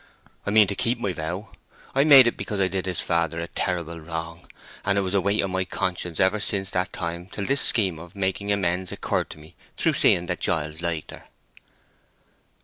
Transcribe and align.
I 0.47 0.49
mean 0.49 0.65
to 0.65 0.73
keep 0.73 0.97
my 0.97 1.13
vow. 1.13 1.49
I 1.93 2.03
made 2.05 2.25
it 2.25 2.35
because 2.35 2.59
I 2.59 2.67
did 2.67 2.87
his 2.87 3.01
father 3.01 3.39
a 3.39 3.47
terrible 3.47 3.99
wrong; 3.99 4.47
and 4.83 4.97
it 4.97 5.01
was 5.01 5.13
a 5.13 5.21
weight 5.21 5.43
on 5.43 5.51
my 5.51 5.63
conscience 5.63 6.19
ever 6.19 6.39
since 6.39 6.71
that 6.71 6.91
time 6.91 7.27
till 7.27 7.45
this 7.45 7.61
scheme 7.61 7.99
of 7.99 8.15
making 8.15 8.51
amends 8.51 8.91
occurred 8.91 9.29
to 9.29 9.37
me 9.39 9.53
through 9.77 9.93
seeing 9.93 10.25
that 10.25 10.39
Giles 10.39 10.81
liked 10.81 11.11
her." 11.11 11.25